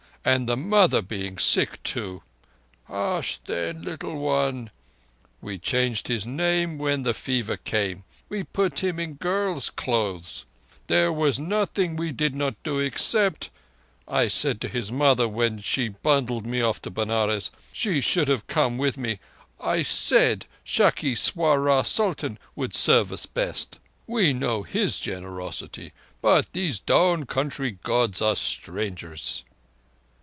[0.23, 2.21] And the mother being sick too...
[2.83, 4.69] Hush, then, little one...
[5.41, 8.03] We changed his name when the fever came.
[8.29, 10.45] We put him into girl's clothes.
[10.85, 16.45] There was nothing we did not do, except—I said to his mother when she bundled
[16.45, 23.11] me off to Benares—she should have come with me—I said Sakhi Sarwar Sultan would serve
[23.11, 23.79] us best.
[24.05, 29.45] We know His generosity, but these down country Gods are strangers."